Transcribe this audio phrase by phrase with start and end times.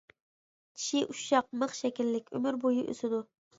[0.83, 3.25] چىشى ئۇششاق، مىخ شەكىللىك، ئۆمۈر بويى ئۆسىدۇ.